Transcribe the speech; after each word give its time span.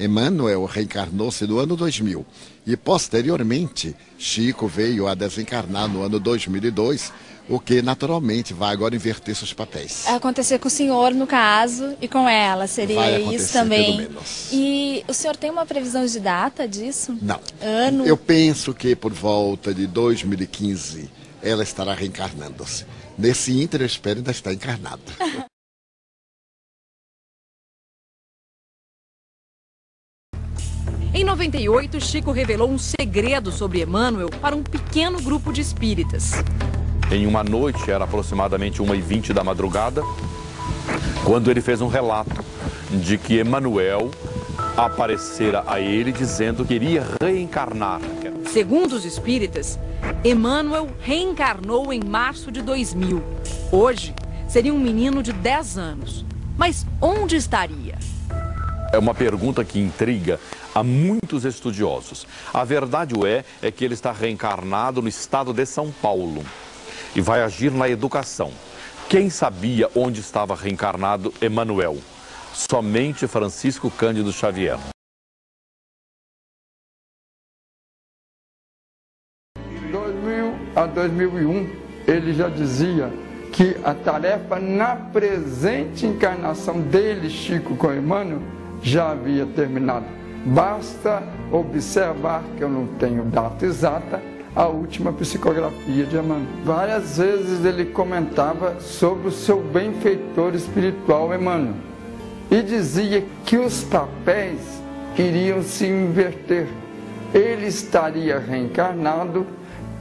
Emmanuel 0.00 0.64
reencarnou-se 0.64 1.46
no 1.46 1.58
ano 1.58 1.76
2000 1.76 2.24
e, 2.66 2.76
posteriormente, 2.76 3.94
Chico 4.18 4.66
veio 4.66 5.06
a 5.06 5.14
desencarnar 5.14 5.88
no 5.88 6.02
ano 6.02 6.18
2002, 6.18 7.12
o 7.48 7.58
que 7.58 7.82
naturalmente 7.82 8.54
vai 8.54 8.72
agora 8.72 8.94
inverter 8.94 9.34
seus 9.34 9.52
papéis. 9.52 10.06
Acontecer 10.06 10.58
com 10.58 10.68
o 10.68 10.70
senhor, 10.70 11.12
no 11.12 11.26
caso, 11.26 11.96
e 12.00 12.06
com 12.06 12.28
ela, 12.28 12.66
seria 12.66 13.18
isso 13.18 13.52
também. 13.52 14.08
E 14.52 15.04
o 15.08 15.12
senhor 15.12 15.36
tem 15.36 15.50
uma 15.50 15.66
previsão 15.66 16.06
de 16.06 16.20
data 16.20 16.66
disso? 16.68 17.16
Não. 17.20 17.40
Ano? 17.60 18.06
Eu 18.06 18.16
penso 18.16 18.72
que 18.72 18.94
por 18.94 19.12
volta 19.12 19.74
de 19.74 19.86
2015 19.86 21.10
ela 21.42 21.62
estará 21.62 21.92
reencarnando-se. 21.92 22.84
Nesse 23.18 23.52
ínter, 23.60 23.80
eu 23.80 23.86
espero 23.86 24.18
ainda 24.18 24.30
estar 24.30 24.52
encarnada. 24.52 25.00
98, 31.40 31.98
Chico 32.02 32.32
revelou 32.32 32.70
um 32.70 32.76
segredo 32.76 33.50
sobre 33.50 33.80
Emmanuel 33.80 34.28
para 34.28 34.54
um 34.54 34.62
pequeno 34.62 35.22
grupo 35.22 35.50
de 35.54 35.62
espíritas. 35.62 36.32
Em 37.10 37.26
uma 37.26 37.42
noite, 37.42 37.90
era 37.90 38.04
aproximadamente 38.04 38.82
1h20 38.82 39.32
da 39.32 39.42
madrugada, 39.42 40.02
quando 41.24 41.50
ele 41.50 41.62
fez 41.62 41.80
um 41.80 41.88
relato 41.88 42.44
de 42.90 43.16
que 43.16 43.40
Emmanuel 43.40 44.10
aparecera 44.76 45.64
a 45.66 45.80
ele 45.80 46.12
dizendo 46.12 46.62
que 46.62 46.74
iria 46.74 47.06
reencarnar. 47.18 48.02
Segundo 48.52 48.92
os 48.92 49.06
espíritas, 49.06 49.78
Emmanuel 50.22 50.90
reencarnou 51.00 51.90
em 51.90 52.00
março 52.04 52.52
de 52.52 52.60
2000. 52.60 53.22
Hoje, 53.72 54.14
seria 54.46 54.74
um 54.74 54.78
menino 54.78 55.22
de 55.22 55.32
10 55.32 55.78
anos. 55.78 56.22
Mas 56.58 56.86
onde 57.00 57.36
estaria? 57.36 57.96
É 58.92 58.98
uma 58.98 59.14
pergunta 59.14 59.64
que 59.64 59.78
intriga 59.78 60.40
a 60.74 60.82
muitos 60.82 61.44
estudiosos. 61.44 62.26
A 62.52 62.64
verdade 62.64 63.14
é, 63.24 63.44
é 63.62 63.70
que 63.70 63.84
ele 63.84 63.94
está 63.94 64.10
reencarnado 64.10 65.00
no 65.00 65.08
estado 65.08 65.52
de 65.52 65.64
São 65.64 65.92
Paulo 65.92 66.44
e 67.14 67.20
vai 67.20 67.42
agir 67.42 67.70
na 67.70 67.88
educação. 67.88 68.50
Quem 69.08 69.30
sabia 69.30 69.88
onde 69.94 70.20
estava 70.20 70.56
reencarnado 70.56 71.32
Emmanuel? 71.40 71.98
Somente 72.52 73.28
Francisco 73.28 73.90
Cândido 73.92 74.32
Xavier. 74.32 74.78
Em 79.56 79.90
2000 79.92 80.54
a 80.74 80.86
2001, 80.86 81.76
ele 82.08 82.34
já 82.34 82.48
dizia 82.48 83.08
que 83.52 83.76
a 83.84 83.94
tarefa 83.94 84.58
na 84.58 84.96
presente 84.96 86.06
encarnação 86.06 86.80
dele, 86.80 87.30
Chico 87.30 87.76
com 87.76 87.92
Emmanuel, 87.92 88.59
já 88.82 89.10
havia 89.10 89.46
terminado. 89.46 90.06
Basta 90.46 91.22
observar 91.52 92.42
que 92.56 92.64
eu 92.64 92.68
não 92.68 92.86
tenho 92.98 93.24
data 93.24 93.64
exata, 93.66 94.22
a 94.54 94.66
última 94.66 95.12
psicografia 95.12 96.04
de 96.04 96.16
Emmanuel. 96.16 96.46
Várias 96.64 97.18
vezes 97.18 97.64
ele 97.64 97.86
comentava 97.86 98.80
sobre 98.80 99.28
o 99.28 99.32
seu 99.32 99.60
benfeitor 99.62 100.54
espiritual 100.54 101.34
Emmanuel 101.34 101.74
e 102.50 102.62
dizia 102.62 103.24
que 103.44 103.56
os 103.56 103.84
papéis 103.84 104.82
iriam 105.16 105.62
se 105.62 105.86
inverter. 105.86 106.66
Ele 107.32 107.66
estaria 107.66 108.38
reencarnado 108.38 109.46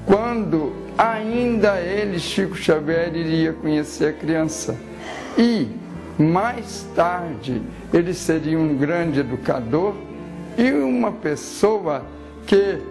quando 0.06 0.74
ainda 0.98 1.80
ele, 1.80 2.20
Chico 2.20 2.56
Xavier, 2.56 3.16
iria 3.16 3.54
conhecer 3.54 4.08
a 4.08 4.14
criança. 4.14 4.76
E 5.38 5.68
mais 6.20 6.86
tarde 6.94 7.62
ele 7.94 8.14
seria 8.14 8.60
um 8.60 8.76
grande 8.76 9.22
educador 9.22 9.96
e 10.58 10.72
uma 10.72 11.12
pessoa 11.12 12.06
que 12.46 12.82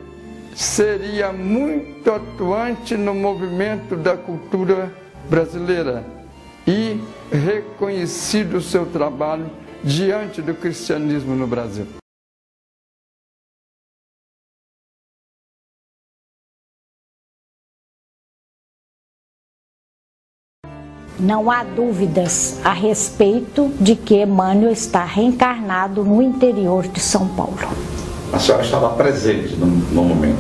seria 0.54 1.32
muito 1.32 2.10
atuante 2.10 2.96
no 2.96 3.14
movimento 3.14 3.94
da 3.96 4.16
cultura 4.16 4.92
brasileira 5.28 6.04
e 6.66 7.00
reconhecido 7.30 8.56
o 8.56 8.62
seu 8.62 8.86
trabalho 8.86 9.50
diante 9.84 10.40
do 10.40 10.54
cristianismo 10.54 11.36
no 11.36 11.46
Brasil. 11.46 11.86
Não 21.20 21.50
há 21.50 21.64
dúvidas 21.64 22.60
a 22.64 22.72
respeito 22.72 23.72
de 23.80 23.96
que 23.96 24.22
Emmanuel 24.22 24.70
está 24.70 25.04
reencarnado 25.04 26.04
no 26.04 26.22
interior 26.22 26.86
de 26.86 27.00
São 27.00 27.26
Paulo. 27.26 27.58
A 28.32 28.38
senhora 28.38 28.62
estava 28.62 28.90
presente 28.90 29.56
no, 29.56 29.66
no 29.66 30.04
momento? 30.04 30.38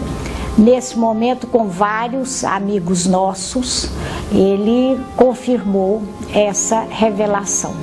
Nesse 0.56 0.96
momento, 0.96 1.48
com 1.48 1.66
vários 1.68 2.44
amigos 2.44 3.06
nossos, 3.06 3.90
ele 4.30 5.00
confirmou 5.16 6.02
essa 6.32 6.86
revelação, 6.88 7.74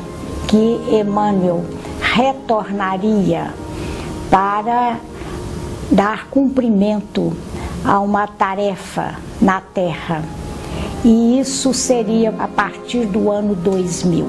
que 0.47 0.79
Emmanuel 0.89 1.65
retornaria 1.99 3.53
para 4.29 4.99
dar 5.91 6.27
cumprimento 6.27 7.33
a 7.83 7.99
uma 7.99 8.25
tarefa 8.25 9.15
na 9.41 9.59
Terra 9.59 10.23
e 11.05 11.39
isso 11.39 11.71
seria 11.71 12.33
a 12.39 12.47
partir 12.47 13.05
do 13.05 13.29
ano 13.31 13.53
2000. 13.53 14.25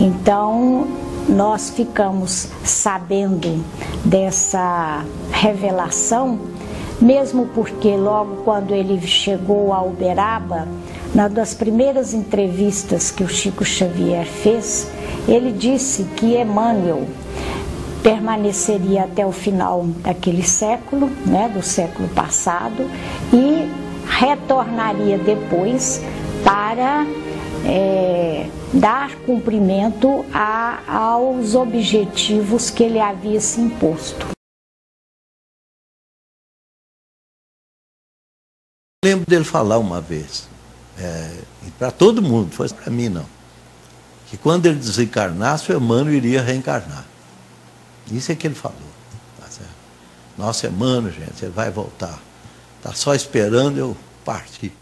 Então, 0.00 0.88
nós 1.28 1.70
ficamos 1.70 2.48
sabendo 2.64 3.64
dessa 4.04 5.04
revelação, 5.30 6.40
mesmo 7.00 7.46
porque 7.54 7.96
logo 7.96 8.42
quando 8.42 8.74
ele 8.74 9.00
chegou 9.06 9.72
a 9.72 9.80
Uberaba, 9.80 10.66
na 11.14 11.28
das 11.28 11.54
primeiras 11.54 12.12
entrevistas 12.14 13.12
que 13.12 13.22
o 13.22 13.28
Chico 13.28 13.64
Xavier 13.64 14.26
fez, 14.26 14.90
ele 15.28 15.52
disse 15.52 16.02
que 16.16 16.36
Emmanuel 16.36 17.06
permaneceria 18.02 19.04
até 19.04 19.24
o 19.24 19.30
final 19.30 19.86
daquele 20.02 20.42
século, 20.42 21.08
né, 21.24 21.48
do 21.48 21.62
século 21.62 22.08
passado, 22.08 22.90
e 23.32 23.68
retornaria 24.10 25.16
depois 25.18 26.00
para 26.44 27.06
é, 27.64 28.50
dar 28.74 29.14
cumprimento 29.20 30.24
a, 30.32 30.80
aos 30.86 31.54
objetivos 31.54 32.70
que 32.70 32.82
ele 32.82 32.98
havia 32.98 33.40
se 33.40 33.60
imposto. 33.60 34.26
Lembro 39.02 39.24
dele 39.26 39.44
falar 39.44 39.78
uma 39.78 40.00
vez, 40.00 40.48
é, 40.98 41.42
para 41.78 41.90
todo 41.90 42.20
mundo, 42.20 42.52
foi 42.52 42.68
para 42.68 42.90
mim 42.90 43.08
não, 43.08 43.24
que 44.28 44.36
quando 44.36 44.66
ele 44.66 44.78
desencarnasse, 44.78 45.72
o 45.72 45.76
Emmanuel 45.76 46.14
iria 46.14 46.42
reencarnar. 46.42 47.06
Isso 48.10 48.30
é 48.30 48.34
que 48.34 48.46
ele 48.46 48.54
falou. 48.54 48.76
Tá 49.40 49.46
Nossa, 50.36 50.66
Emmanuel, 50.66 51.12
gente, 51.12 51.44
ele 51.44 51.52
vai 51.52 51.70
voltar. 51.70 52.20
Está 52.80 52.94
só 52.94 53.14
esperando 53.14 53.78
eu 53.78 53.94
partir. 54.24 54.72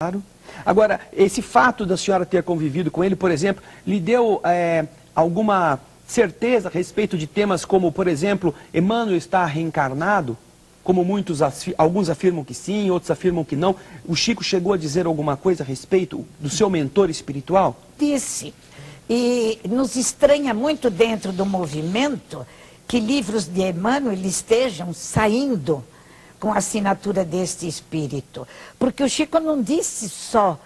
Claro. 0.00 0.20
Agora, 0.66 1.00
esse 1.12 1.40
fato 1.40 1.86
da 1.86 1.96
senhora 1.96 2.26
ter 2.26 2.42
convivido 2.42 2.90
com 2.90 3.04
ele, 3.04 3.14
por 3.14 3.30
exemplo, 3.30 3.62
lhe 3.86 4.00
deu 4.00 4.40
é, 4.42 4.88
alguma 5.14 5.78
certeza 6.04 6.68
a 6.68 6.72
respeito 6.72 7.16
de 7.16 7.28
temas 7.28 7.64
como, 7.64 7.92
por 7.92 8.08
exemplo, 8.08 8.52
Emmanuel 8.74 9.16
está 9.16 9.46
reencarnado? 9.46 10.36
Como 10.82 11.04
muitos, 11.04 11.38
alguns 11.78 12.10
afirmam 12.10 12.44
que 12.44 12.54
sim, 12.54 12.90
outros 12.90 13.12
afirmam 13.12 13.44
que 13.44 13.54
não. 13.54 13.76
O 14.04 14.16
Chico 14.16 14.42
chegou 14.42 14.72
a 14.72 14.76
dizer 14.76 15.06
alguma 15.06 15.36
coisa 15.36 15.62
a 15.62 15.66
respeito 15.66 16.26
do 16.40 16.50
seu 16.50 16.68
mentor 16.68 17.08
espiritual? 17.08 17.80
Disse. 17.96 18.52
E 19.08 19.60
nos 19.68 19.96
estranha 19.96 20.54
muito 20.54 20.88
dentro 20.88 21.32
do 21.32 21.44
movimento 21.44 22.46
que 22.86 23.00
livros 23.00 23.46
de 23.46 23.62
Emmanuel 23.62 24.14
estejam 24.14 24.92
saindo 24.92 25.84
com 26.38 26.52
a 26.52 26.58
assinatura 26.58 27.24
deste 27.24 27.66
espírito. 27.66 28.46
Porque 28.78 29.02
o 29.02 29.08
Chico 29.08 29.38
não 29.38 29.62
disse 29.62 30.08
só 30.08 30.58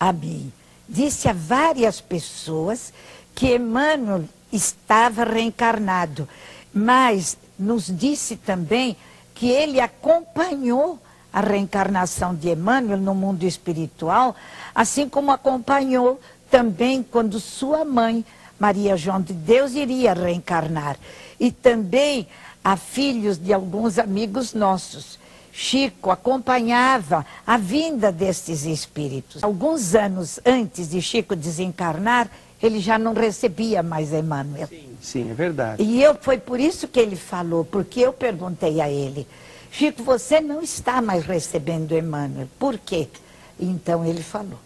a 0.00 0.12
mim, 0.12 0.52
disse 0.88 1.28
a 1.28 1.32
várias 1.32 2.00
pessoas 2.00 2.92
que 3.34 3.54
Emmanuel 3.54 4.24
estava 4.52 5.24
reencarnado, 5.24 6.28
mas 6.72 7.36
nos 7.58 7.86
disse 7.86 8.36
também 8.36 8.96
que 9.34 9.48
ele 9.50 9.80
acompanhou 9.80 10.98
a 11.32 11.40
reencarnação 11.40 12.34
de 12.34 12.50
Emmanuel 12.50 12.98
no 12.98 13.14
mundo 13.14 13.44
espiritual, 13.44 14.34
assim 14.74 15.08
como 15.08 15.30
acompanhou 15.30 16.18
também 16.50 17.02
quando 17.02 17.40
sua 17.40 17.84
mãe, 17.84 18.24
Maria 18.58 18.96
João 18.96 19.20
de 19.20 19.32
Deus, 19.32 19.74
iria 19.74 20.14
reencarnar. 20.14 20.96
E 21.38 21.50
também 21.50 22.26
a 22.64 22.76
filhos 22.76 23.38
de 23.38 23.52
alguns 23.52 23.98
amigos 23.98 24.52
nossos. 24.54 25.18
Chico 25.52 26.10
acompanhava 26.10 27.26
a 27.46 27.56
vinda 27.56 28.12
destes 28.12 28.64
espíritos. 28.64 29.42
Alguns 29.42 29.94
anos 29.94 30.38
antes 30.44 30.90
de 30.90 31.02
Chico 31.02 31.34
desencarnar, 31.34 32.30
ele 32.62 32.78
já 32.78 32.98
não 32.98 33.12
recebia 33.12 33.82
mais 33.82 34.12
Emmanuel. 34.12 34.68
Sim, 34.68 34.96
sim, 35.00 35.30
é 35.30 35.34
verdade. 35.34 35.82
E 35.82 36.02
eu, 36.02 36.14
foi 36.14 36.38
por 36.38 36.60
isso 36.60 36.86
que 36.86 37.00
ele 37.00 37.16
falou, 37.16 37.64
porque 37.64 38.00
eu 38.00 38.12
perguntei 38.12 38.80
a 38.80 38.88
ele, 38.88 39.26
Chico, 39.70 40.02
você 40.02 40.40
não 40.40 40.62
está 40.62 41.00
mais 41.00 41.24
recebendo 41.24 41.96
Emmanuel, 41.96 42.48
por 42.58 42.78
quê? 42.78 43.08
Então 43.58 44.04
ele 44.04 44.22
falou. 44.22 44.58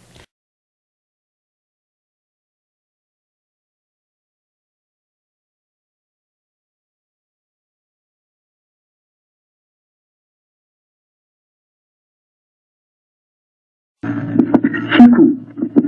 Chico, 14.03 15.37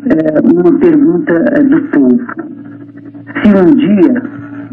é, 0.08 0.40
uma 0.40 0.80
pergunta 0.80 1.34
é, 1.34 1.64
do 1.64 1.82
povo. 1.90 2.18
Se 3.42 3.50
um 3.50 3.76
dia 3.76 4.24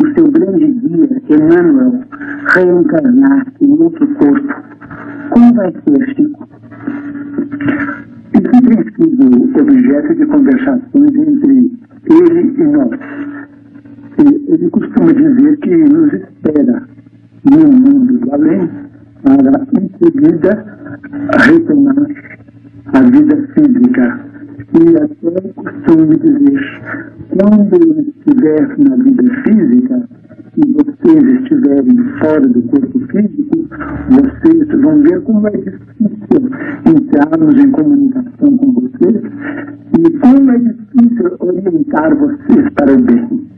o 0.01 0.15
seu 0.15 0.31
grande 0.31 0.73
dia, 0.75 1.23
Emmanuel, 1.29 2.05
reencarnar 2.55 3.47
em 3.61 3.71
outro 3.71 4.07
corpo, 4.15 4.55
como 5.31 5.55
vai 5.55 5.73
ser, 5.73 6.15
Chico? 6.15 6.49
Isso 8.35 8.51
tem 8.63 8.85
sido 8.95 9.61
objeto 9.61 10.15
de 10.15 10.27
conversações 10.27 11.15
entre 11.17 11.73
ele 12.11 12.55
e 12.57 12.65
nós. 12.65 13.01
Ele 14.19 14.71
costuma 14.71 15.13
dizer 15.13 15.57
que 15.59 15.77
nos 15.77 16.13
espera 16.13 16.83
no 17.51 17.73
mundo 17.73 18.19
do 18.19 18.35
além 18.35 18.71
para, 19.25 19.67
em 19.81 19.91
seguida, 19.99 20.65
retomar 21.45 21.97
a 22.95 23.01
vida 23.01 23.49
física. 23.55 24.21
E 24.75 24.97
até 24.97 25.53
costumo 25.53 26.17
dizer, 26.17 26.81
quando 27.29 27.75
eu 27.75 28.01
estiver 28.01 28.79
na 28.79 28.97
vida 28.97 29.23
física 29.45 30.09
e 30.57 30.73
vocês 30.73 31.41
estiverem 31.41 31.99
fora 32.19 32.41
do 32.41 32.63
corpo 32.63 32.99
físico, 33.01 33.69
vocês 34.09 34.81
vão 34.81 35.03
ver 35.03 35.21
como 35.23 35.47
é 35.47 35.51
difícil 35.51 36.51
entrarmos 36.87 37.55
em 37.63 37.71
comunicação 37.71 38.57
com 38.57 38.73
vocês 38.73 39.23
e 39.99 40.19
como 40.19 40.51
é 40.51 40.59
difícil 40.59 41.37
orientar 41.39 42.17
vocês 42.17 42.69
para 42.75 42.95
o 42.95 43.03
bem. 43.03 43.52